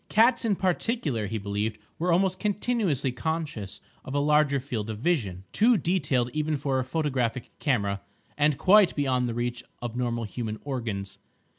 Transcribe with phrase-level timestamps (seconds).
[0.09, 5.43] Cats, in particular, he believed, were almost continuously conscious of a larger field of vision,
[5.51, 8.01] too detailed even for a photographic camera,
[8.35, 11.19] and quite beyond the reach of normal human organs.